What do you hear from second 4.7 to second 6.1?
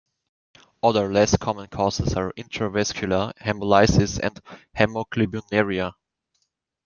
hemoglobinuria.